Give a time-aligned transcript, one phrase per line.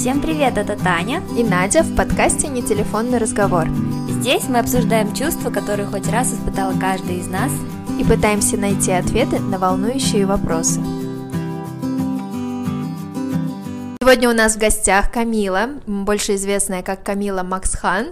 [0.00, 3.68] Всем привет, это Таня и Надя в подкасте «Не телефонный разговор».
[4.08, 7.52] Здесь мы обсуждаем чувства, которые хоть раз испытал каждый из нас
[7.98, 10.80] и пытаемся найти ответы на волнующие вопросы.
[14.00, 18.06] Сегодня у нас в гостях Камила, больше известная как Камила Максхан,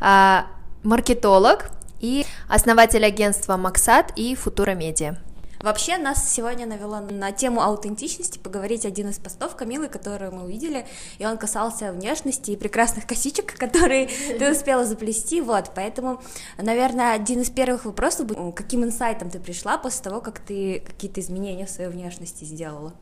[0.00, 0.44] а,
[0.82, 1.70] маркетолог
[2.00, 5.16] и основатель агентства Максат и Футура Медиа.
[5.62, 10.86] Вообще нас сегодня навело на тему аутентичности поговорить один из постов Камилы, который мы увидели,
[11.18, 16.20] и он касался внешности и прекрасных косичек, которые ты успела заплести, вот, поэтому,
[16.58, 21.66] наверное, один из первых вопросов каким инсайтом ты пришла после того, как ты какие-то изменения
[21.66, 22.92] в своей внешности сделала?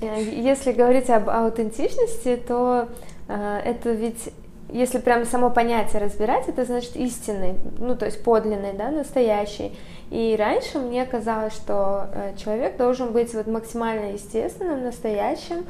[0.00, 2.88] Э, если говорить об аутентичности, то
[3.28, 4.30] э, это ведь
[4.72, 9.76] если прям само понятие разбирать, это значит истинный, ну то есть подлинный, да, настоящий.
[10.10, 15.64] И раньше мне казалось, что э, человек должен быть вот максимально естественным, настоящим,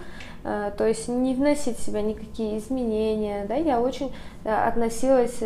[0.44, 5.40] э, то есть не вносить в себя никакие изменения, да, я очень э, относилась,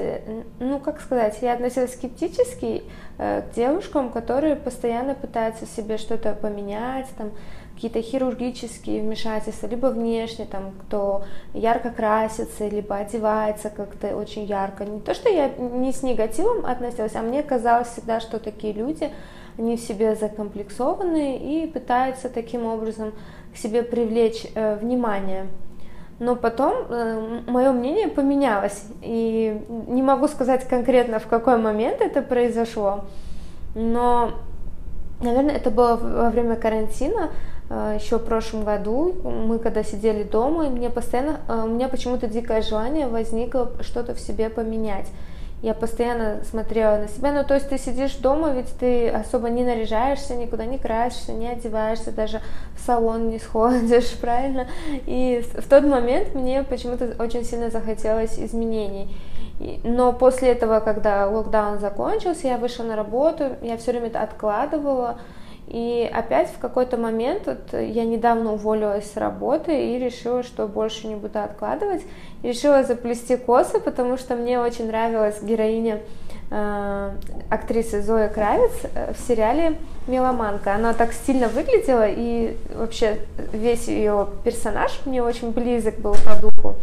[0.61, 2.85] ну как сказать, я относилась скептически
[3.17, 7.31] к девушкам, которые постоянно пытаются себе что-то поменять, там,
[7.75, 14.85] какие-то хирургические вмешательства, либо внешне, там, кто ярко красится, либо одевается как-то очень ярко.
[14.85, 19.11] Не то, что я не с негативом относилась, а мне казалось всегда, что такие люди,
[19.59, 23.13] они в себе закомплексованы и пытаются таким образом
[23.53, 25.47] к себе привлечь э, внимание.
[26.21, 32.23] Но потом э, мое мнение поменялось, и не могу сказать конкретно, в какой момент это
[32.23, 33.05] произошло,
[33.75, 34.31] но,
[35.21, 37.31] наверное, это было во время карантина,
[37.71, 42.27] еще в прошлом году, мы когда сидели дома, и мне постоянно, а, у меня почему-то
[42.27, 45.07] дикое желание возникло что-то в себе поменять.
[45.63, 49.65] Я постоянно смотрела на себя, ну то есть ты сидишь дома, ведь ты особо не
[49.65, 52.43] наряжаешься, никуда не красишься, не одеваешься, даже
[52.77, 54.67] в салон не сходишь, правильно?
[55.07, 59.17] И в тот момент мне почему-то очень сильно захотелось изменений.
[59.85, 65.19] Но после этого, когда локдаун закончился, я вышла на работу, я все время это откладывала,
[65.67, 71.07] и опять в какой-то момент, вот я недавно уволилась с работы и решила, что больше
[71.07, 72.03] не буду откладывать.
[72.43, 76.01] И решила заплести косы, потому что мне очень нравилась героиня
[76.51, 77.11] э,
[77.49, 80.75] актрисы Зоя Кравец э, в сериале «Меломанка».
[80.75, 83.21] Она так стильно выглядела, и вообще
[83.53, 86.75] весь ее персонаж мне очень близок был по духу.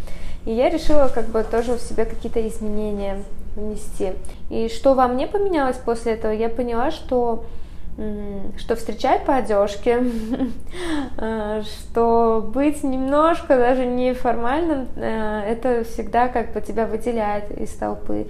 [0.44, 3.22] И я решила как бы тоже в себе какие-то изменения
[3.54, 4.14] внести.
[4.50, 7.44] И что во мне поменялось после этого, я поняла, что
[8.56, 10.02] что встречать по одежке,
[11.18, 18.28] э, что быть немножко даже неформальным, э, это всегда как бы тебя выделяет из толпы.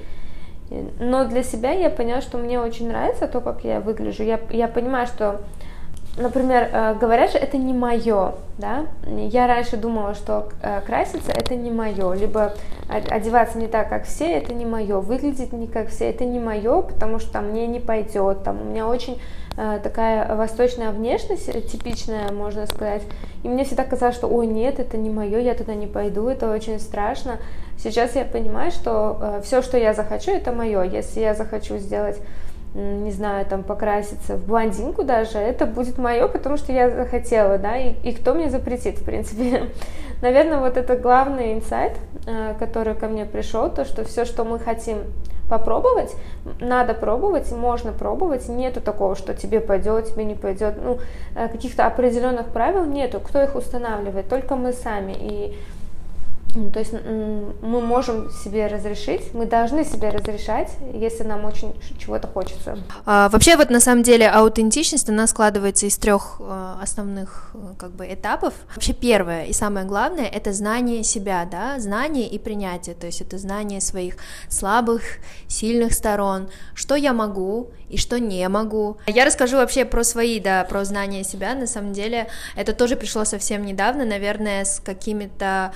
[0.99, 4.23] Но для себя я поняла, что мне очень нравится то, как я выгляжу.
[4.23, 5.43] Я, я понимаю, что,
[6.17, 8.87] например, э, говорят же, это не мое, да.
[9.07, 10.49] Я раньше думала, что
[10.87, 12.55] краситься это не мое, либо
[12.89, 16.83] одеваться не так, как все, это не мое, выглядеть не как все, это не мое,
[16.83, 19.21] потому что мне не пойдет, там у меня очень
[19.55, 23.03] такая восточная внешность, э, типичная, можно сказать.
[23.43, 26.51] И мне всегда казалось, что, ой, нет, это не мое, я туда не пойду, это
[26.51, 27.39] очень страшно.
[27.79, 30.83] Сейчас я понимаю, что э, все, что я захочу, это мое.
[30.85, 32.19] Если я захочу сделать
[32.75, 37.77] не знаю, там покраситься в блондинку даже, это будет мое, потому что я захотела, да,
[37.77, 39.65] и, и кто мне запретит, в принципе.
[40.23, 41.99] Наверное, вот это главный инсайт,
[42.59, 45.01] который ко мне пришел, то, что все, что мы хотим
[45.53, 46.17] попробовать,
[46.61, 50.99] надо пробовать, можно пробовать, нету такого, что тебе пойдет, тебе не пойдет, ну,
[51.37, 55.55] э, каких-то определенных правил нету, кто их устанавливает, только мы сами, и
[56.73, 62.79] то есть мы можем себе разрешить, мы должны себе разрешать, если нам очень чего-то хочется.
[63.07, 67.93] А, вообще вот на самом деле аутентичность, она складывается из трех э, основных э, как
[67.93, 68.53] бы этапов.
[68.75, 73.39] Вообще первое и самое главное— это знание себя, да, знание и принятие, то есть это
[73.39, 74.17] знание своих
[74.49, 75.03] слабых,
[75.49, 78.99] сильных сторон, что я могу и что не могу.
[79.07, 83.25] Я расскажу вообще про свои, да, про знание себя, на самом деле это тоже пришло
[83.25, 85.73] совсем недавно, наверное, с какими-то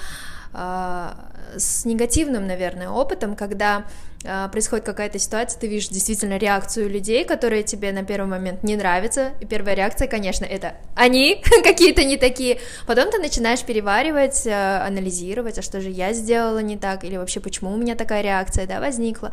[1.57, 3.85] с негативным, наверное, опытом, когда
[4.25, 8.77] а, происходит какая-то ситуация, ты видишь действительно реакцию людей, которые тебе на первый момент не
[8.77, 11.43] нравятся, и первая реакция, конечно, это они?
[11.63, 16.77] Какие-то не такие, потом ты начинаешь переваривать, а, анализировать, а что же я сделала не
[16.77, 19.33] так, или вообще почему у меня такая реакция, да, возникла,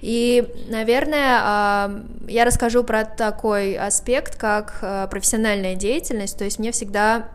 [0.00, 7.28] и, наверное, я расскажу про такой аспект, как профессиональная деятельность, то есть мне всегда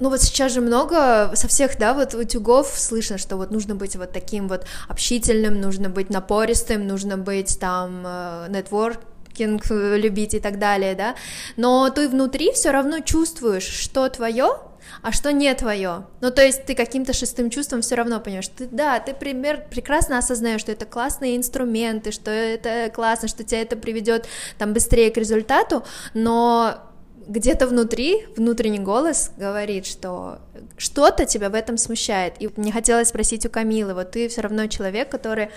[0.00, 3.96] ну вот сейчас же много со всех, да, вот утюгов слышно, что вот нужно быть
[3.96, 8.98] вот таким вот общительным, нужно быть напористым, нужно быть там э, network
[9.38, 11.14] кукинг любить и так далее, да,
[11.56, 14.58] но ты внутри все равно чувствуешь, что твое,
[15.02, 16.06] а что не твое.
[16.20, 20.18] Ну, то есть ты каким-то шестым чувством все равно понимаешь, ты, да, ты пример, прекрасно
[20.18, 24.26] осознаешь, что это классные инструменты, что это классно, что тебя это приведет
[24.58, 25.84] там быстрее к результату,
[26.14, 26.87] но
[27.28, 30.38] где-то внутри, внутренний голос говорит, что
[30.76, 32.34] что-то тебя в этом смущает.
[32.40, 35.50] И мне хотелось спросить у Камилы, вот ты все равно человек, который,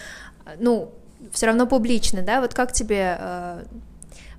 [0.59, 0.91] ну,
[1.31, 3.63] все равно публичный, да, вот как тебе э,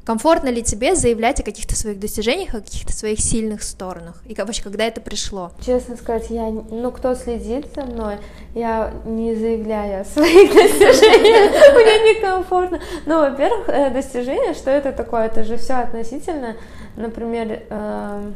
[0.05, 4.21] Комфортно ли тебе заявлять о каких-то своих достижениях, о каких-то своих сильных сторонах?
[4.27, 5.53] И вообще, когда это пришло?
[5.65, 8.17] Честно сказать, я, ну, кто следит за мной,
[8.55, 12.81] я не заявляю о своих достижениях, мне некомфортно.
[13.07, 15.27] Ну, во-первых, э, достижения, что это такое?
[15.27, 16.57] Это же все относительно.
[16.97, 18.35] Например, эм,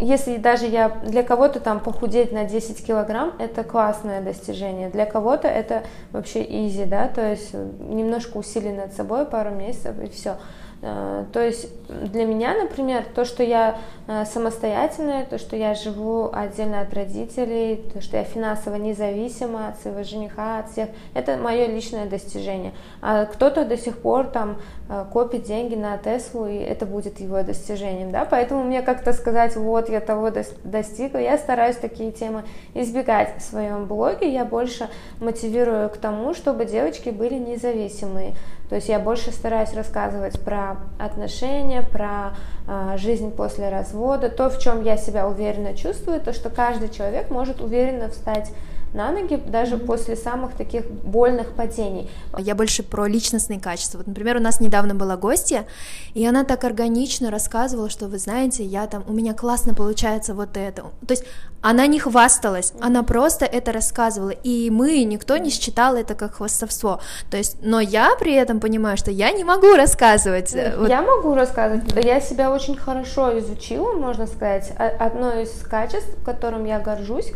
[0.00, 4.90] если даже я для кого-то там похудеть на 10 килограмм, это классное достижение.
[4.90, 10.08] Для кого-то это вообще изи, да, то есть немножко усилий над собой, пару месяцев и
[10.08, 10.36] все.
[10.80, 16.30] Э, то есть для меня, например, то, что я э, самостоятельная, то, что я живу
[16.32, 21.66] отдельно от родителей, то, что я финансово независима от своего жениха, от всех, это мое
[21.66, 22.72] личное достижение.
[23.02, 24.58] А кто-то до сих пор там
[24.88, 29.56] э, копит деньги на Теслу, и это будет его достижением, да, поэтому мне как-то сказать,
[29.56, 30.30] вот, я того
[30.62, 32.44] достигла, я стараюсь такие темы
[32.74, 34.88] избегать в своем блоге, я больше
[35.20, 38.34] мотивирую к тому, чтобы девочки были независимые,
[38.68, 42.34] то есть я больше стараюсь рассказывать про отношения, про
[42.66, 47.30] э, жизнь после развода, то, в чем я себя уверенно чувствую, то, что каждый человек
[47.30, 48.52] может уверенно встать
[48.92, 49.86] на ноги даже mm-hmm.
[49.86, 52.10] после самых таких больных падений.
[52.38, 53.98] Я больше про личностные качества.
[53.98, 55.66] Вот, например, у нас недавно была гостья,
[56.14, 60.56] и она так органично рассказывала, что вы знаете, я там, у меня классно получается вот
[60.56, 60.82] это.
[61.06, 61.24] То есть
[61.60, 62.86] она не хвасталась, mm-hmm.
[62.86, 67.00] она просто это рассказывала, и мы, никто не считал это как хвастовство.
[67.30, 70.54] То есть, но я при этом понимаю, что я не могу рассказывать.
[70.54, 70.78] Mm-hmm.
[70.78, 70.88] Вот.
[70.88, 72.06] Я могу рассказывать, mm-hmm.
[72.06, 74.72] я себя очень хорошо изучила, можно сказать.
[74.98, 77.32] Одно из качеств, которым я горжусь,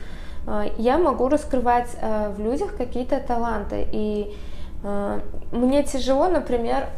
[0.78, 3.86] я могу раскрывать а, в людях какие-то таланты.
[3.92, 4.34] И
[4.82, 5.20] а,
[5.52, 6.88] мне тяжело, например,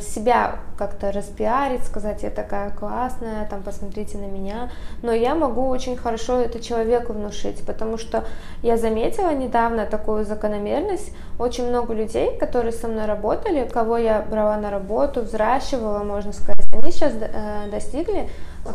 [0.00, 4.70] себя как-то распиарить, сказать, я такая классная, там, посмотрите на меня,
[5.02, 8.24] но я могу очень хорошо это человеку внушить, потому что
[8.62, 14.56] я заметила недавно такую закономерность, очень много людей, которые со мной работали, кого я брала
[14.56, 18.28] на работу, взращивала, можно сказать, они сейчас э, достигли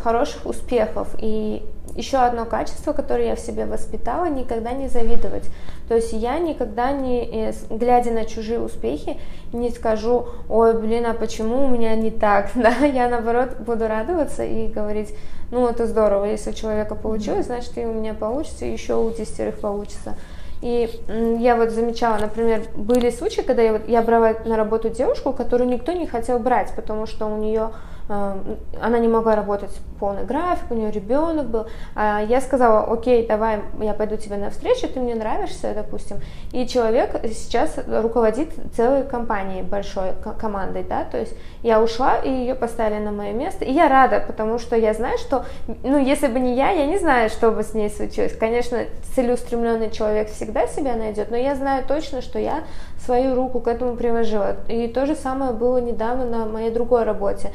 [0.03, 1.15] хороших успехов.
[1.19, 1.63] И
[1.95, 5.49] еще одно качество, которое я в себе воспитала, никогда не завидовать.
[5.87, 9.19] То есть я никогда не, э, глядя на чужие успехи,
[9.51, 14.43] не скажу, ой, блин, а почему у меня не так, да, я наоборот буду радоваться
[14.43, 15.13] и говорить,
[15.49, 19.09] ну, это здорово, если у человека получилось, значит, и у меня получится, и еще у
[19.09, 20.15] десятерых получится.
[20.61, 20.89] И
[21.39, 25.69] я вот замечала, например, были случаи, когда я, вот, я брала на работу девушку, которую
[25.69, 27.71] никто не хотел брать, потому что у нее
[28.07, 31.67] она не могла работать полный график, у нее ребенок был.
[31.95, 36.17] А я сказала, окей, давай, я пойду тебе навстречу, ты мне нравишься, допустим.
[36.51, 41.33] И человек сейчас руководит целой компанией, большой командой, да, то есть
[41.63, 45.17] я ушла, и ее поставили на мое место, и я рада, потому что я знаю,
[45.17, 45.45] что,
[45.83, 48.35] ну, если бы не я, я не знаю, что бы с ней случилось.
[48.37, 48.79] Конечно,
[49.15, 52.63] целеустремленный человек всегда себя найдет, но я знаю точно, что я
[53.05, 54.57] свою руку к этому приложила.
[54.67, 57.51] И то же самое было недавно на моей другой работе.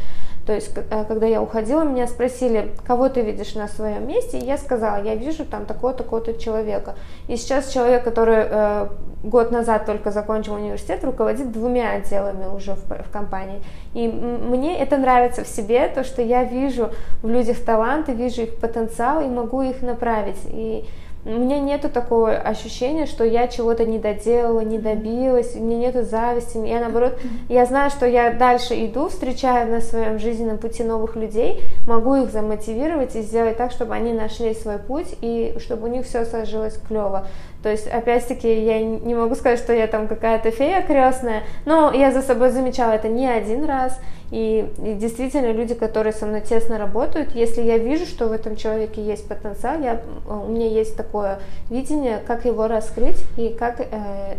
[0.46, 4.44] То есть, э, когда я уходила, меня спросили, кого ты видишь на своем месте, и
[4.44, 6.94] я сказала, я вижу там такого-то, человека.
[7.28, 8.88] И сейчас человек, который э,
[9.22, 13.62] год назад только закончил университет, руководит двумя отделами уже в, в компании.
[13.94, 16.90] И мне это нравится в себе, то, что я вижу
[17.22, 20.40] в людях таланты, вижу их потенциал и могу их направить.
[20.46, 20.84] И
[21.24, 26.02] у меня нету такого ощущения, что я чего-то не доделала, не добилась, у меня нету
[26.02, 26.58] зависти.
[26.58, 27.16] Я наоборот,
[27.48, 32.30] я знаю, что я дальше иду, встречаю на своем жизненном пути новых людей, могу их
[32.32, 36.76] замотивировать и сделать так, чтобы они нашли свой путь и чтобы у них все сложилось
[36.88, 37.26] клево.
[37.62, 42.10] То есть, опять-таки, я не могу сказать, что я там какая-то фея крестная, но я
[42.10, 43.98] за собой замечала это не один раз.
[44.32, 48.56] И, и действительно, люди, которые со мной тесно работают, если я вижу, что в этом
[48.56, 51.38] человеке есть потенциал, я, у меня есть такое
[51.68, 53.84] видение, как его раскрыть и как э,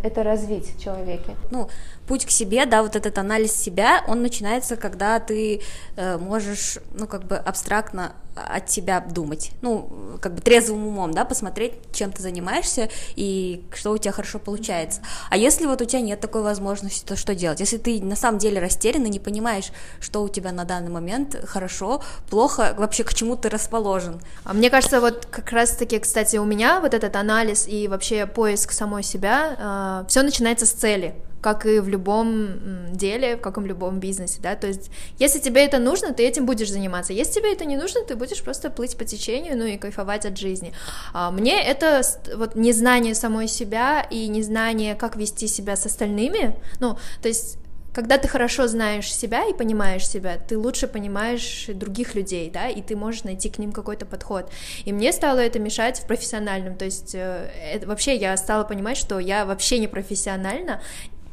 [0.01, 1.35] это развить в человеке.
[1.51, 1.69] Ну,
[2.07, 5.61] путь к себе, да, вот этот анализ себя, он начинается, когда ты
[5.95, 11.25] э, можешь, ну, как бы абстрактно от себя думать, ну, как бы трезвым умом, да,
[11.25, 15.01] посмотреть, чем ты занимаешься и что у тебя хорошо получается.
[15.29, 17.59] А если вот у тебя нет такой возможности, то что делать?
[17.59, 21.35] Если ты на самом деле растерян и не понимаешь, что у тебя на данный момент
[21.45, 24.21] хорошо, плохо, вообще к чему ты расположен?
[24.43, 28.71] А мне кажется, вот как раз-таки, кстати, у меня вот этот анализ и вообще поиск
[28.71, 31.15] самой себя, э, все начинается с цели.
[31.43, 32.47] Как и в любом
[32.93, 37.11] деле, в любом бизнесе, да, то есть если тебе это нужно, ты этим будешь заниматься,
[37.13, 40.37] если тебе это не нужно, ты будешь просто плыть по течению, ну и кайфовать от
[40.37, 40.73] жизни.
[41.13, 42.01] А мне это
[42.35, 47.57] вот незнание самой себя и незнание, как вести себя с остальными, ну, то есть
[47.93, 52.81] когда ты хорошо знаешь себя и понимаешь себя, ты лучше понимаешь других людей, да, и
[52.81, 54.49] ты можешь найти к ним какой-то подход.
[54.85, 58.97] И мне стало это мешать в профессиональном, то есть э, это, вообще я стала понимать,
[58.97, 60.81] что я вообще не профессиональна,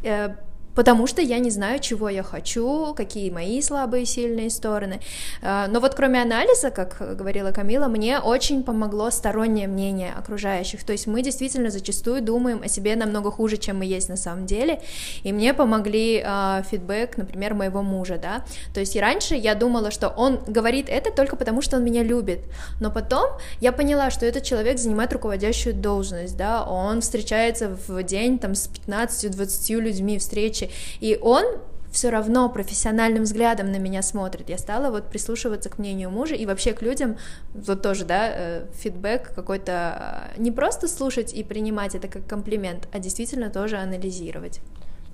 [0.02, 0.36] э,
[0.80, 5.00] потому что я не знаю, чего я хочу, какие мои слабые и сильные стороны.
[5.42, 10.82] А, но вот кроме анализа, как говорила Камила, мне очень помогло стороннее мнение окружающих.
[10.82, 14.46] То есть мы действительно зачастую думаем о себе намного хуже, чем мы есть на самом
[14.46, 14.80] деле.
[15.22, 18.42] И мне помогли э, фидбэк, например, моего мужа, да.
[18.72, 22.02] То есть и раньше я думала, что он говорит это только потому, что он меня
[22.02, 22.40] любит.
[22.80, 23.26] Но потом
[23.60, 26.64] я поняла, что этот человек занимает руководящую должность, да.
[26.64, 30.69] Он встречается в день там с 15-20 людьми встречи
[31.00, 31.44] и он
[31.90, 34.48] все равно профессиональным взглядом на меня смотрит.
[34.48, 37.16] Я стала вот прислушиваться к мнению мужа и вообще к людям,
[37.52, 42.88] вот тоже, да, э, фидбэк какой-то, э, не просто слушать и принимать это как комплимент,
[42.92, 44.60] а действительно тоже анализировать.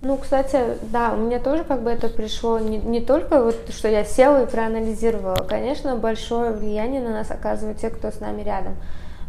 [0.02, 3.88] Ну, кстати, да, у меня тоже как бы это пришло не, не только вот, что
[3.88, 5.36] я села и проанализировала.
[5.48, 8.76] Конечно, большое влияние на нас оказывают те, кто с нами рядом.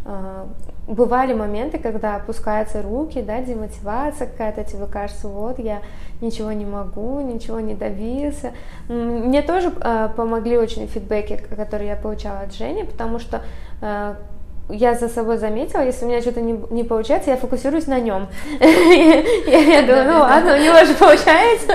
[0.06, 0.48] А,
[0.88, 5.82] бывали моменты, когда опускаются руки, да, демотивация какая-то, тебе кажется, вот я
[6.22, 8.54] ничего не могу, ничего не добился.
[8.88, 13.42] Мне тоже э, помогли очень фидбэки, которые я получала от Жени, потому что
[13.82, 14.16] э,
[14.70, 18.28] я за собой заметила, если у меня что-то не, не получается, я фокусируюсь на нем.
[18.60, 21.74] Я думаю, ну ладно, у него же получается.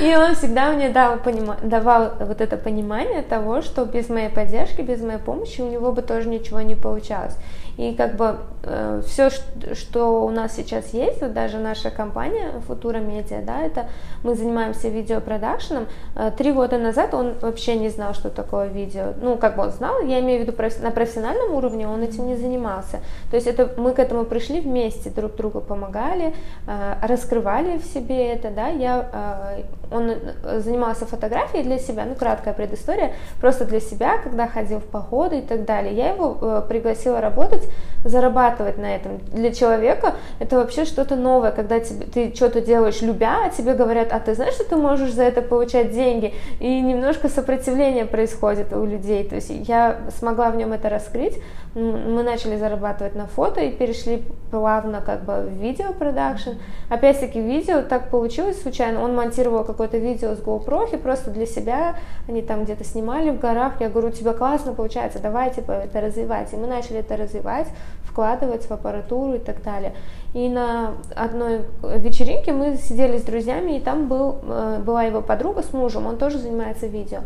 [0.00, 5.18] И он всегда мне давал вот это понимание того, что без моей поддержки, без моей
[5.18, 7.36] помощи у него бы тоже ничего не получалось.
[7.76, 9.30] И как бы э, все,
[9.72, 13.86] что у нас сейчас есть, вот даже наша компания Futura Media, да, это
[14.22, 15.86] мы занимаемся видеопродакшеном.
[16.14, 19.14] Э, три года назад он вообще не знал, что такое видео.
[19.20, 22.36] Ну, как бы он знал, я имею в виду на профессиональном уровне, он этим не
[22.36, 23.00] занимался.
[23.30, 26.34] То есть это мы к этому пришли вместе, друг другу помогали,
[26.66, 28.68] э, раскрывали в себе это, да.
[28.68, 30.12] Я, э, он
[30.60, 35.42] занимался фотографией для себя, ну, краткая предыстория, просто для себя, когда ходил в походы и
[35.42, 35.94] так далее.
[35.94, 37.72] Я его э, пригласила работать работать,
[38.04, 39.18] зарабатывать на этом.
[39.32, 44.12] Для человека это вообще что-то новое, когда тебе, ты что-то делаешь любя, а тебе говорят,
[44.12, 46.34] а ты знаешь, что ты можешь за это получать деньги?
[46.60, 49.24] И немножко сопротивление происходит у людей.
[49.24, 51.38] То есть я смогла в нем это раскрыть.
[51.74, 56.50] Мы начали зарабатывать на фото и перешли плавно как бы в видеопродакшн.
[56.90, 59.02] Опять-таки видео так получилось случайно.
[59.02, 61.96] Он монтировал какое-то видео с GoPro и просто для себя.
[62.28, 63.80] Они там где-то снимали в горах.
[63.80, 66.52] Я говорю, у тебя классно получается, давай типа это развивать.
[66.52, 67.68] И мы начали это развивать развивать,
[68.04, 69.94] вкладывать в аппаратуру и так далее.
[70.34, 75.62] И на одной вечеринке мы сидели с друзьями, и там был, э, была его подруга
[75.62, 77.20] с мужем, он тоже занимается видео.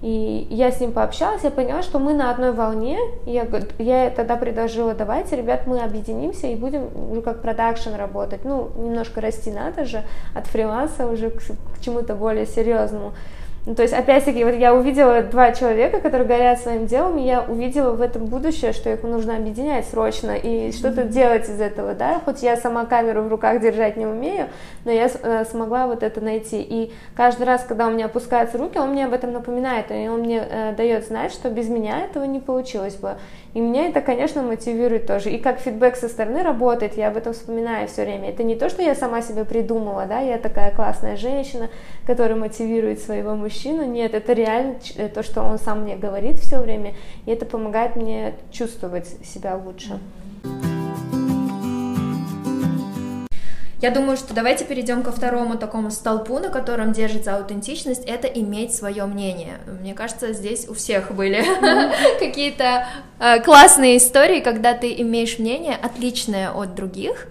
[0.00, 2.98] И я с ним пообщалась, я поняла, что мы на одной волне.
[3.24, 3.46] Я,
[3.78, 8.44] я тогда предложила, давайте, ребят, мы объединимся и будем уже как продакшн работать.
[8.44, 10.02] Ну, немножко расти надо же
[10.34, 13.12] от фриланса уже к, к чему-то более серьезному.
[13.64, 17.42] Ну, то есть, опять-таки, вот я увидела два человека, которые горят своим делом, и я
[17.42, 20.72] увидела в этом будущее, что их нужно объединять срочно и mm-hmm.
[20.72, 24.48] что-то делать из этого, да, хоть я сама камеру в руках держать не умею,
[24.84, 26.60] но я э, смогла вот это найти.
[26.60, 30.22] И каждый раз, когда у меня опускаются руки, он мне об этом напоминает, и он
[30.22, 33.14] мне э, дает знать, что без меня этого не получилось бы.
[33.54, 35.30] И меня это, конечно, мотивирует тоже.
[35.30, 38.30] И как фидбэк со стороны работает, я об этом вспоминаю все время.
[38.30, 41.68] Это не то, что я сама себе придумала, да, я такая классная женщина,
[42.06, 43.51] которая мотивирует своего мужчину.
[43.86, 44.76] Нет, это реально
[45.14, 46.94] то, что он сам мне говорит все время,
[47.26, 49.98] и это помогает мне чувствовать себя лучше.
[53.82, 58.72] Я думаю, что давайте перейдем ко второму такому столпу, на котором держится аутентичность, это иметь
[58.72, 59.58] свое мнение.
[59.80, 61.44] Мне кажется, здесь у всех были
[62.20, 62.86] какие-то
[63.18, 67.26] э, классные истории, когда ты имеешь мнение отличное от других,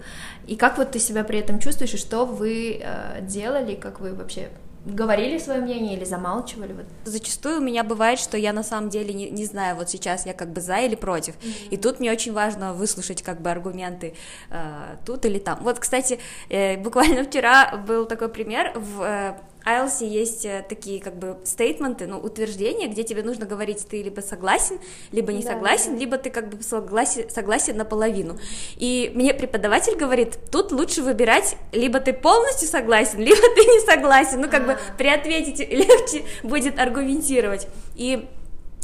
[0.46, 4.12] и как вот ты себя при этом чувствуешь, и что вы э, делали, как вы
[4.12, 4.50] вообще
[4.84, 6.72] говорили свое мнение или замалчивали?
[6.72, 6.86] Вот.
[7.04, 10.32] Зачастую у меня бывает, что я на самом деле не, не знаю, вот сейчас я
[10.32, 11.34] как бы за или против.
[11.36, 11.68] Mm-hmm.
[11.70, 14.14] И тут мне очень важно выслушать как бы аргументы
[14.50, 15.58] э, тут или там.
[15.62, 19.34] Вот, кстати, э, буквально вчера был такой пример в э,
[19.64, 24.20] IELTS есть э, такие как бы стейтменты, ну, утверждения, где тебе нужно говорить, ты либо
[24.20, 24.78] согласен,
[25.12, 26.00] либо не да, согласен, да.
[26.00, 28.38] либо ты как бы согласен, согласен наполовину.
[28.76, 34.40] И мне преподаватель говорит, тут лучше выбирать, либо ты полностью согласен, либо ты не согласен.
[34.40, 34.74] Ну, как А-а-а.
[34.74, 37.68] бы при ответе легче будет аргументировать.
[37.94, 38.28] И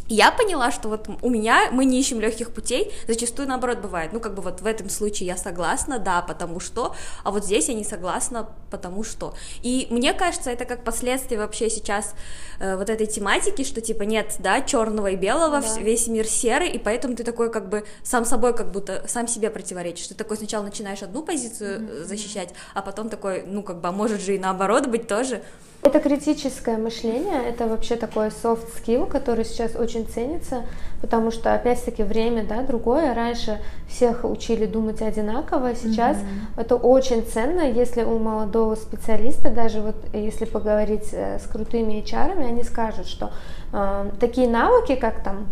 [0.09, 4.13] я поняла, что вот у меня мы не ищем легких путей, зачастую наоборот бывает.
[4.13, 7.69] Ну, как бы вот в этом случае я согласна, да, потому что, а вот здесь
[7.69, 9.35] я не согласна, потому что.
[9.63, 12.15] И мне кажется, это как последствие вообще сейчас
[12.59, 15.81] э, вот этой тематики, что типа нет, да, черного и белого, да.
[15.81, 19.51] весь мир серый, и поэтому ты такой как бы сам собой как будто сам себе
[19.51, 20.09] противоречишь.
[20.09, 22.05] Ты такой сначала начинаешь одну позицию mm-hmm.
[22.05, 25.43] защищать, а потом такой, ну, как бы, а может же и наоборот быть тоже.
[25.83, 30.65] Это критическое мышление, это вообще такой soft skill, который сейчас очень ценится,
[31.01, 33.15] потому что, опять-таки, время, да, другое.
[33.15, 36.61] Раньше всех учили думать одинаково, сейчас mm-hmm.
[36.61, 42.45] это очень ценно, если у молодого специалиста, даже вот если поговорить э, с крутыми HR,
[42.45, 43.31] они скажут, что
[43.73, 45.47] э, такие навыки, как там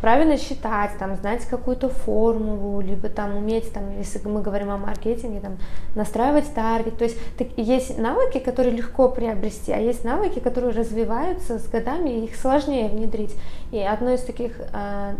[0.00, 5.40] правильно считать, там, знать какую-то формулу, либо там уметь, там, если мы говорим о маркетинге,
[5.40, 5.58] там,
[5.94, 6.96] настраивать таргет.
[6.96, 12.10] То есть так, есть навыки, которые легко приобрести, а есть навыки, которые развиваются с годами,
[12.10, 13.34] и их сложнее внедрить.
[13.72, 14.64] И одно из таких э,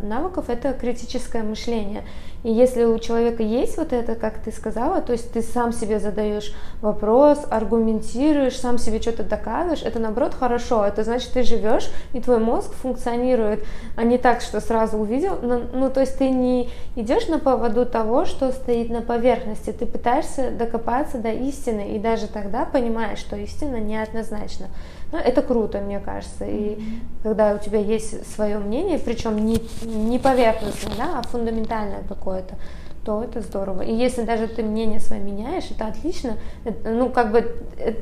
[0.03, 2.03] навыков это критическое мышление.
[2.45, 5.99] И если у человека есть вот это, как ты сказала, то есть ты сам себе
[5.99, 10.85] задаешь вопрос, аргументируешь, сам себе что-то доказываешь, это наоборот хорошо.
[10.85, 13.65] Это значит, ты живешь, и твой мозг функционирует,
[13.97, 15.39] а не так, что сразу увидел.
[15.41, 19.87] Ну, ну то есть ты не идешь на поводу того, что стоит на поверхности, ты
[19.87, 24.67] пытаешься докопаться до истины, и даже тогда понимаешь, что истина неоднозначна.
[25.15, 26.45] Ну, это круто, мне кажется.
[26.45, 26.77] И
[27.23, 32.57] когда у тебя есть свое мнение, причем не, не поверхностное, да, а фундаментальное какое-то,
[33.05, 33.83] то это здорово.
[33.83, 36.37] И если даже ты мнение свое меняешь, это отлично.
[36.65, 37.95] Это, ну, как бы э,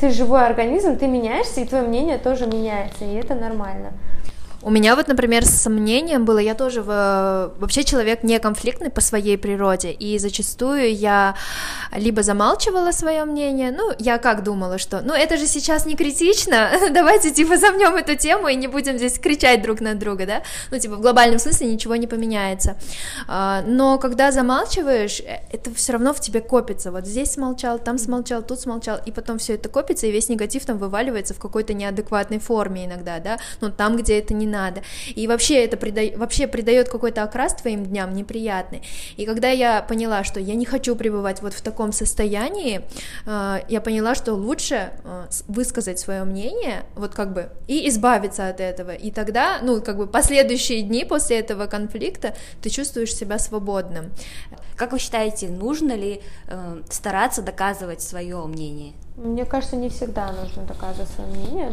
[0.00, 3.92] ты живой организм, ты меняешься, и твое мнение тоже меняется, и это нормально.
[4.60, 7.52] У меня вот, например, с сомнением было, я тоже в...
[7.58, 11.36] вообще человек не конфликтный по своей природе, и зачастую я
[11.94, 16.70] либо замалчивала свое мнение, ну, я как думала, что, ну, это же сейчас не критично,
[16.90, 20.78] давайте, типа, замнем эту тему и не будем здесь кричать друг на друга, да, ну,
[20.78, 22.76] типа, в глобальном смысле ничего не поменяется,
[23.28, 27.96] а, но когда замалчиваешь, э, это все равно в тебе копится, вот здесь смолчал, там
[27.96, 31.74] смолчал, тут смолчал, и потом все это копится, и весь негатив там вываливается в какой-то
[31.74, 34.82] неадекватной форме иногда, да, ну, там, где это не надо.
[35.14, 36.16] И вообще это прида...
[36.16, 38.82] вообще придает какой-то окрас твоим дням неприятный.
[39.16, 42.82] И когда я поняла, что я не хочу пребывать вот в таком состоянии,
[43.26, 48.60] э, я поняла, что лучше э, высказать свое мнение, вот как бы, и избавиться от
[48.60, 48.92] этого.
[48.92, 54.12] И тогда, ну, как бы последующие дни после этого конфликта ты чувствуешь себя свободным.
[54.76, 58.94] Как вы считаете, нужно ли э, стараться доказывать свое мнение?
[59.22, 61.72] Мне кажется, не всегда нужно доказывать свое мнение.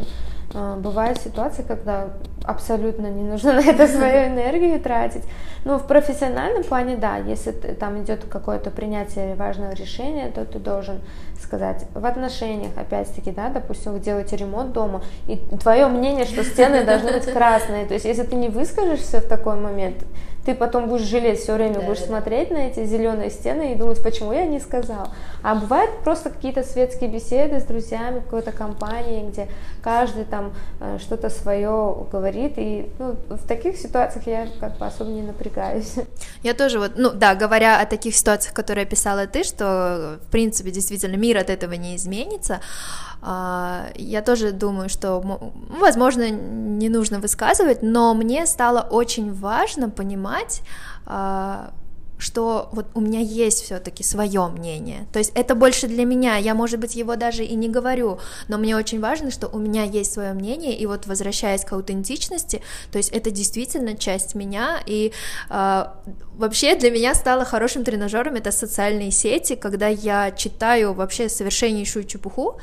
[0.52, 2.08] А, бывают ситуации, когда
[2.44, 5.22] абсолютно не нужно на это свою энергию тратить.
[5.64, 11.00] Но в профессиональном плане, да, если там идет какое-то принятие важного решения, то ты должен
[11.40, 16.84] сказать в отношениях, опять-таки, да, допустим, вы делаете ремонт дома, и твое мнение, что стены
[16.84, 20.04] должны быть красные, то есть если ты не выскажешься в такой момент,
[20.46, 22.06] ты потом будешь жалеть все время, да, будешь да.
[22.06, 25.08] смотреть на эти зеленые стены и думать, почему я не сказал.
[25.42, 29.48] А бывают просто какие-то светские беседы с друзьями в какой-то компании, где
[29.82, 35.10] каждый там э, что-то свое говорит, и ну, в таких ситуациях я как бы особо
[35.10, 35.94] не напрягаюсь.
[36.42, 40.70] Я тоже вот, ну да, говоря о таких ситуациях, которые описала ты, что в принципе
[40.70, 42.60] действительно мир от этого не изменится,
[43.26, 45.20] я тоже думаю, что,
[45.68, 50.62] возможно, не нужно высказывать, но мне стало очень важно понимать,
[51.06, 51.72] а,
[52.18, 55.06] что вот у меня есть все-таки свое мнение.
[55.12, 56.36] То есть это больше для меня.
[56.36, 59.82] Я, может быть, его даже и не говорю, но мне очень важно, что у меня
[59.82, 60.76] есть свое мнение.
[60.76, 64.80] И вот возвращаясь к аутентичности, то есть это действительно часть меня.
[64.86, 65.12] И
[65.50, 65.84] э,
[66.36, 72.58] вообще для меня стало хорошим тренажером это социальные сети, когда я читаю вообще совершеннейшую чепуху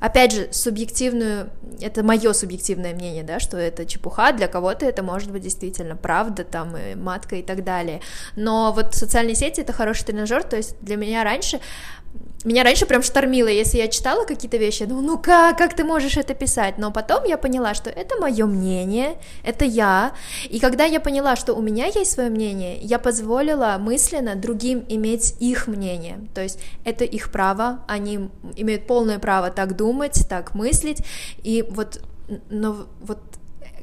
[0.00, 5.30] опять же, субъективную, это мое субъективное мнение, да, что это чепуха, для кого-то это может
[5.30, 8.00] быть действительно правда, там, и матка и так далее,
[8.34, 11.60] но вот социальные сети— это хороший тренажер, то есть для меня раньше
[12.44, 15.84] меня раньше прям штормило, если я читала какие-то вещи, я думала, ну как, как ты
[15.84, 16.78] можешь это писать?
[16.78, 20.12] Но потом я поняла, что это мое мнение, это я.
[20.48, 25.34] И когда я поняла, что у меня есть свое мнение, я позволила мысленно другим иметь
[25.38, 26.18] их мнение.
[26.34, 31.04] То есть это их право, они имеют полное право так думать, так мыслить.
[31.42, 32.00] И вот,
[32.48, 33.18] но вот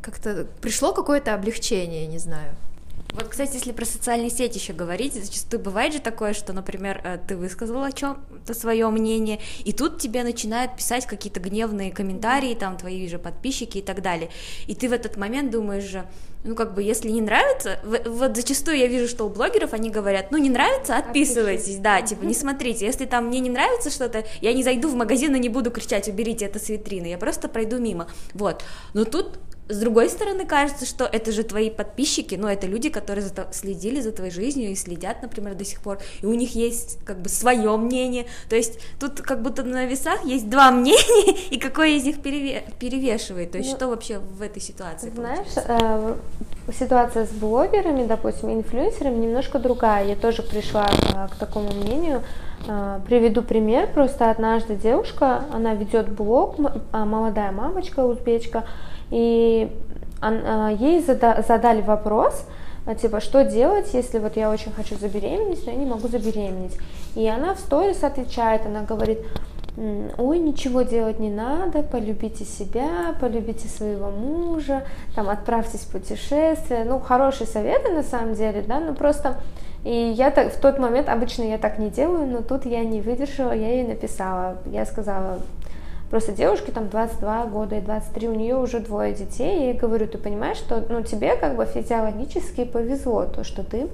[0.01, 2.55] как-то пришло какое-то облегчение, не знаю.
[3.13, 7.17] Вот, кстати, если про социальные сети еще говорить, зачастую бывает же такое, что, например, э,
[7.27, 12.77] ты высказала о чем-то свое мнение, и тут тебе начинают писать какие-то гневные комментарии, там
[12.77, 14.29] твои же подписчики и так далее.
[14.67, 16.05] И ты в этот момент думаешь же,
[16.43, 20.31] ну, как бы, если не нравится, вот зачастую я вижу, что у блогеров они говорят,
[20.31, 24.53] ну, не нравится, отписывайтесь, да, типа, не смотрите, если там мне не нравится что-то, я
[24.53, 27.79] не зайду в магазин и не буду кричать, уберите это с витрины, я просто пройду
[27.79, 32.67] мимо, вот, но тут с другой стороны, кажется, что это же твои подписчики, но это
[32.67, 36.33] люди, которые за, следили за твоей жизнью и следят, например, до сих пор, и у
[36.33, 40.71] них есть как бы свое мнение, то есть тут как будто на весах есть два
[40.71, 45.11] мнения, и какое из них переве перевешивает, то есть ну, что вообще в этой ситуации?
[45.13, 46.15] Знаешь, э,
[46.77, 52.23] ситуация с блогерами, допустим, инфлюенсерами немножко другая, я тоже пришла э, к такому мнению,
[53.07, 53.87] Приведу пример.
[53.93, 56.55] Просто однажды девушка, она ведет блог,
[56.91, 58.65] а, молодая мамочка, узбечка,
[59.09, 59.71] и
[60.21, 62.45] а, ей задали вопрос,
[62.85, 66.77] а, типа, что делать, если вот я очень хочу забеременеть, но я не могу забеременеть.
[67.15, 69.19] И она в сторис отвечает, она говорит,
[70.17, 74.83] ой, ничего делать не надо, полюбите себя, полюбите своего мужа,
[75.15, 76.83] там, отправьтесь в путешествие.
[76.83, 79.37] Ну, хорошие советы на самом деле, да, но просто...
[79.83, 83.01] И я так, в тот момент, обычно я так не делаю, но тут я не
[83.01, 85.39] выдержала, я ей написала, я сказала,
[86.09, 90.17] Просто девушке там 22 года и 23, у нее уже двое детей, и говорю, ты
[90.17, 93.89] понимаешь, что ну, тебе как бы физиологически повезло, то, что ты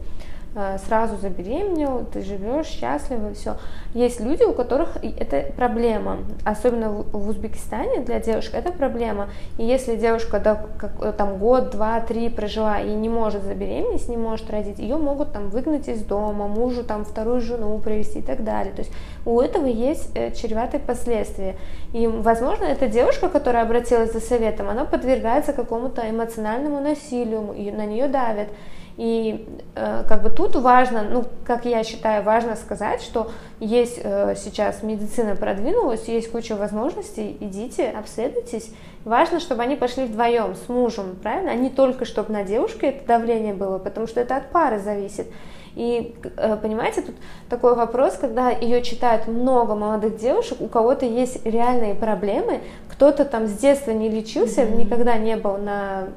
[0.85, 3.55] сразу забеременел, ты живешь счастливо, все.
[3.93, 9.29] Есть люди, у которых это проблема, особенно в Узбекистане для девушек это проблема.
[9.57, 14.07] И если девушка да, как, э, там год, два, три прожила и не может забеременеть,
[14.09, 18.23] не может родить, ее могут там выгнать из дома, мужу там вторую жену привести и
[18.23, 18.73] так далее.
[18.73, 18.91] То есть
[19.25, 21.55] у этого есть э, чреватые последствия.
[21.93, 27.85] И, возможно, эта девушка, которая обратилась за советом, она подвергается какому-то эмоциональному насилию, и на
[27.85, 28.49] нее давят.
[28.95, 34.35] И э, как бы тут важно, ну, как я считаю, важно сказать, что есть э,
[34.37, 38.71] сейчас медицина продвинулась, есть куча возможностей, идите, обследуйтесь.
[39.03, 43.07] Важно, чтобы они пошли вдвоем с мужем, правильно, а не только, чтобы на девушке это
[43.07, 45.27] давление было, потому что это от пары зависит.
[45.75, 47.15] И, э, понимаете, тут
[47.49, 53.47] такой вопрос, когда ее читают много молодых девушек, у кого-то есть реальные проблемы, кто-то там
[53.47, 54.75] с детства не лечился, mm-hmm.
[54.75, 56.09] никогда не был на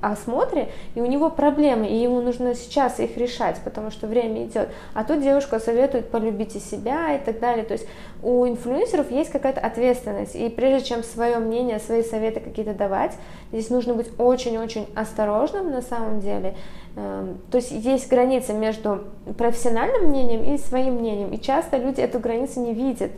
[0.00, 4.68] осмотре, и у него проблемы, и ему нужно сейчас их решать, потому что время идет.
[4.94, 7.64] А тут девушка советует полюбите себя и так далее.
[7.64, 7.86] То есть
[8.22, 13.12] у инфлюенсеров есть какая-то ответственность, и прежде чем свое мнение, свои советы какие-то давать,
[13.50, 16.54] здесь нужно быть очень-очень осторожным на самом деле.
[16.94, 19.04] Эм, то есть есть граница между
[19.38, 23.12] профессиональным мнением и своим мнением, и часто люди эту границу не видят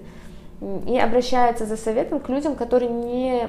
[0.86, 3.48] и обращаются за советом к людям, которые не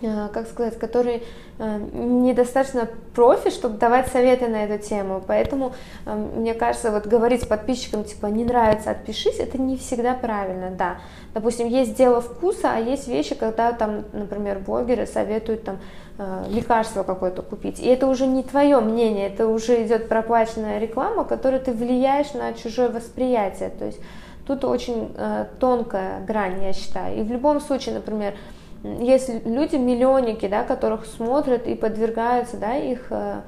[0.00, 1.22] э, как сказать, которые
[1.58, 5.22] э, недостаточно профи, чтобы давать советы на эту тему.
[5.26, 5.74] Поэтому,
[6.06, 10.96] э, мне кажется, вот говорить подписчикам, типа, не нравится, отпишись, это не всегда правильно, да.
[11.34, 15.78] Допустим, есть дело вкуса, а есть вещи, когда там, например, блогеры советуют там
[16.48, 17.80] лекарство какое-то купить.
[17.80, 22.52] И это уже не твое мнение, это уже идет проплаченная реклама, которой ты влияешь на
[22.52, 23.70] чужое восприятие.
[23.70, 24.00] То есть
[24.50, 27.20] Тут очень э, тонкая грань, я считаю.
[27.20, 28.34] И в любом случае, например,
[28.82, 33.42] есть люди, миллионники, да, которых смотрят и подвергаются да, их э,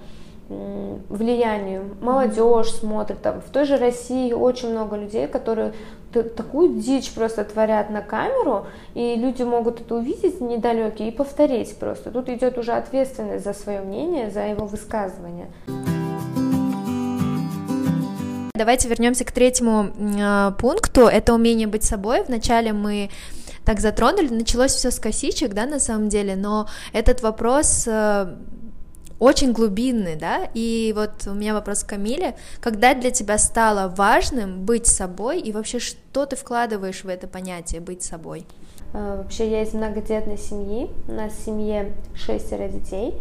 [0.48, 1.96] влиянию.
[2.00, 5.72] Молодежь смотрит, там, в той же России очень много людей, которые
[6.12, 12.10] такую дичь просто творят на камеру, и люди могут это увидеть недалекие и повторить просто.
[12.10, 15.48] Тут идет уже ответственность за свое мнение, за его высказывание.
[18.54, 21.02] Давайте вернемся к третьему э, пункту.
[21.02, 22.22] Это умение быть собой.
[22.22, 23.10] Вначале мы
[23.64, 28.36] так затронули, началось все с косичек, да, на самом деле, но этот вопрос э,
[29.22, 34.64] очень глубинный, да, и вот у меня вопрос к Камиле, когда для тебя стало важным
[34.64, 38.44] быть собой, и вообще что ты вкладываешь в это понятие быть собой?
[38.92, 43.14] Вообще я из многодетной семьи, у нас в семье шестеро детей,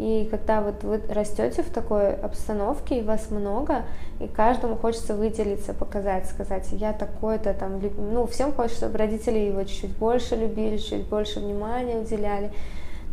[0.00, 3.84] и когда вот вы растете в такой обстановке, и вас много,
[4.18, 9.62] и каждому хочется выделиться, показать, сказать, я такой-то там, ну, всем хочется, чтобы родители его
[9.62, 12.50] чуть-чуть больше любили, чуть больше внимания уделяли.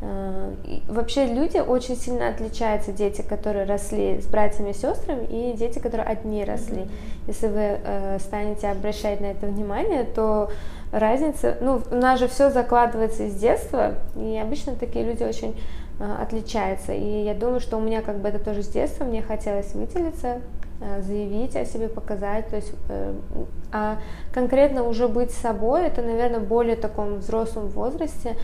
[0.02, 5.54] Э, и вообще люди очень сильно отличаются, дети, которые росли с братьями и сестрами, и
[5.58, 6.88] дети, которые одни росли.
[7.28, 10.52] Если вы э, станете обращать на это внимание, то
[10.92, 15.56] разница, ну, у нас же все закладывается из детства, и обычно такие люди очень
[16.02, 16.94] Э, отличается.
[16.94, 20.42] И я думаю, что у меня как бы это тоже с детства, мне хотелось выделиться,
[20.82, 23.14] э, заявить о себе, показать, то есть, э,
[23.72, 23.98] а
[24.34, 28.36] конкретно уже быть собой, это, наверное, более таком взрослом возрасте,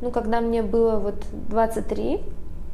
[0.00, 2.20] ну, когда мне было вот 23,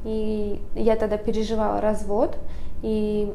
[0.04, 2.36] и я тогда переживала развод,
[2.84, 3.32] и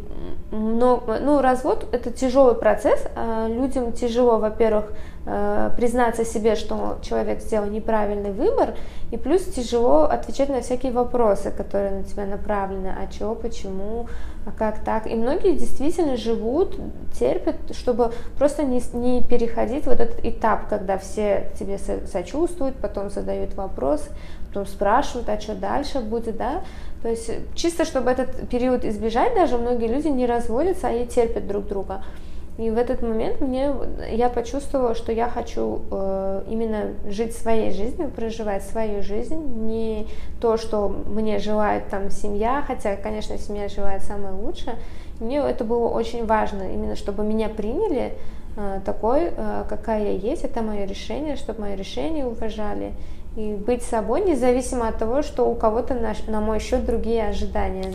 [0.51, 4.93] много, ну, развод это тяжелый процесс, а людям тяжело, во-первых,
[5.25, 8.75] э, признаться себе, что человек сделал неправильный выбор,
[9.09, 14.07] и плюс тяжело отвечать на всякие вопросы, которые на тебя направлены, а чего, почему,
[14.45, 15.07] а как так.
[15.07, 16.77] И многие действительно живут,
[17.19, 23.55] терпят, чтобы просто не, не переходить вот этот этап, когда все тебе сочувствуют, потом задают
[23.55, 24.09] вопрос,
[24.49, 26.61] потом спрашивают, а что дальше будет, да.
[27.01, 31.67] То есть чисто, чтобы этот период избежать, даже многие люди не разводятся, они терпят друг
[31.67, 32.03] друга.
[32.59, 33.73] И в этот момент мне,
[34.11, 40.07] я почувствовала, что я хочу э, именно жить своей жизнью, проживать свою жизнь, не
[40.41, 44.75] то, что мне желает там семья, хотя, конечно, семья желает самое лучшее.
[45.21, 48.11] Мне это было очень важно, именно чтобы меня приняли
[48.57, 52.91] э, такой, э, какая я есть, это мое решение, чтобы мое решение уважали.
[53.35, 57.93] И быть собой, независимо от того, что у кого-то на, на мой счет другие ожидания.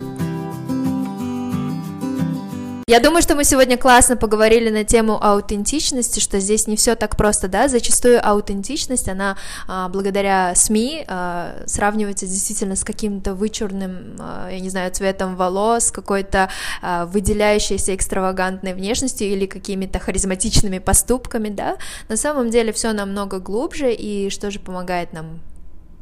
[2.87, 7.17] Я думаю, что мы сегодня классно поговорили на тему аутентичности, что здесь не все так
[7.17, 14.51] просто, да, зачастую аутентичность, она а, благодаря СМИ а, сравнивается действительно с каким-то вычурным, а,
[14.51, 16.51] я не знаю, цветом волос, какой-то
[16.83, 21.79] выделяющейся экстравагантной внешностью или какими-то харизматичными поступками, да,
[22.11, 25.41] на самом деле все намного глубже, и что же помогает нам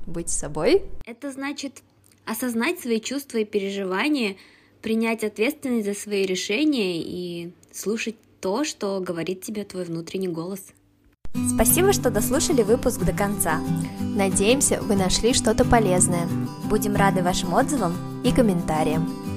[0.07, 0.83] быть собой?
[1.07, 1.83] Это значит
[2.27, 4.37] осознать свои чувства и переживания,
[4.83, 10.61] принять ответственность за свои решения и слушать то, что говорит тебе твой внутренний голос.
[11.55, 13.61] Спасибо, что дослушали выпуск до конца.
[14.01, 16.29] Надеемся, вы нашли что-то полезное.
[16.69, 19.32] Будем рады вашим отзывам и комментариям.